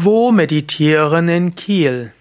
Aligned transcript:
Wo 0.00 0.30
meditieren 0.30 1.28
in 1.28 1.56
Kiel? 1.56 2.12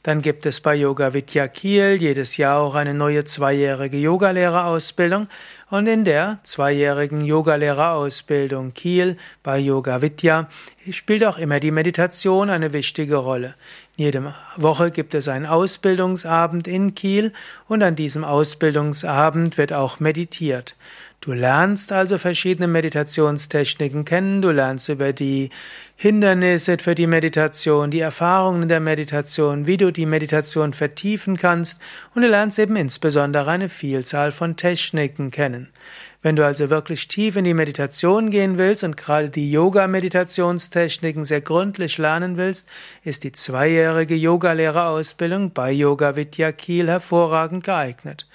Dann 0.03 0.23
gibt 0.23 0.47
es 0.47 0.61
bei 0.61 0.73
Yoga 0.73 1.13
Vidya 1.13 1.47
Kiel 1.47 1.97
jedes 2.01 2.37
Jahr 2.37 2.59
auch 2.59 2.73
eine 2.73 2.95
neue 2.95 3.23
zweijährige 3.23 3.97
Yogalehrerausbildung 3.97 5.27
und 5.69 5.85
in 5.85 6.05
der 6.05 6.39
zweijährigen 6.41 7.21
Yogalehrerausbildung 7.21 8.73
Kiel 8.73 9.15
bei 9.43 9.59
Yoga 9.59 10.01
Vidya 10.01 10.49
spielt 10.89 11.23
auch 11.23 11.37
immer 11.37 11.59
die 11.59 11.69
Meditation 11.69 12.49
eine 12.49 12.73
wichtige 12.73 13.17
Rolle. 13.17 13.53
Jede 13.95 14.33
Woche 14.55 14.89
gibt 14.89 15.13
es 15.13 15.27
einen 15.27 15.45
Ausbildungsabend 15.45 16.67
in 16.67 16.95
Kiel 16.95 17.31
und 17.67 17.83
an 17.83 17.95
diesem 17.95 18.23
Ausbildungsabend 18.23 19.59
wird 19.59 19.71
auch 19.71 19.99
meditiert. 19.99 20.75
Du 21.23 21.33
lernst 21.33 21.91
also 21.91 22.17
verschiedene 22.17 22.67
Meditationstechniken 22.67 24.05
kennen, 24.05 24.41
du 24.41 24.49
lernst 24.49 24.89
über 24.89 25.13
die 25.13 25.51
Hindernisse 25.95 26.77
für 26.79 26.95
die 26.95 27.05
Meditation, 27.05 27.91
die 27.91 27.99
Erfahrungen 27.99 28.67
der 28.67 28.79
Meditation, 28.79 29.67
wie 29.67 29.77
du 29.77 29.91
die 29.91 30.07
Meditation 30.07 30.73
vertiefen 30.73 31.37
kannst 31.37 31.79
und 32.15 32.23
du 32.23 32.27
lernst 32.27 32.57
eben 32.57 32.75
insbesondere 32.75 33.51
eine 33.51 33.69
Vielzahl 33.69 34.31
von 34.31 34.55
Techniken 34.55 35.29
kennen. 35.29 35.69
Wenn 36.23 36.35
du 36.35 36.43
also 36.43 36.71
wirklich 36.71 37.07
tief 37.07 37.35
in 37.35 37.45
die 37.45 37.53
Meditation 37.53 38.31
gehen 38.31 38.57
willst 38.57 38.83
und 38.83 38.97
gerade 38.97 39.29
die 39.29 39.51
Yoga-Meditationstechniken 39.51 41.25
sehr 41.25 41.41
gründlich 41.41 41.99
lernen 41.99 42.37
willst, 42.37 42.67
ist 43.03 43.23
die 43.23 43.31
zweijährige 43.31 44.15
Yogalehrerausbildung 44.15 45.53
bei 45.53 45.71
Yoga 45.71 46.15
Vidya 46.15 46.51
Kiel 46.51 46.87
hervorragend 46.87 47.63
geeignet. 47.63 48.25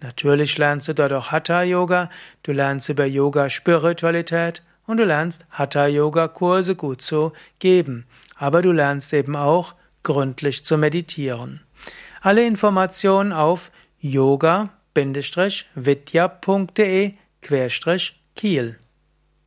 Natürlich 0.00 0.58
lernst 0.58 0.88
du 0.88 0.94
dort 0.94 1.12
auch 1.12 1.32
Hatha 1.32 1.62
Yoga, 1.62 2.08
du 2.42 2.52
lernst 2.52 2.88
über 2.88 3.04
Yoga 3.04 3.50
Spiritualität 3.50 4.62
und 4.86 4.98
du 4.98 5.04
lernst 5.04 5.44
Hatha 5.50 5.86
Yoga 5.86 6.28
Kurse 6.28 6.76
gut 6.76 7.02
zu 7.02 7.32
geben. 7.58 8.06
Aber 8.36 8.62
du 8.62 8.70
lernst 8.72 9.12
eben 9.12 9.34
auch 9.34 9.74
gründlich 10.04 10.64
zu 10.64 10.78
meditieren. 10.78 11.60
Alle 12.20 12.46
Informationen 12.46 13.32
auf 13.32 13.72
yoga-vidya.de 14.00 14.74
Kiel 18.34 18.78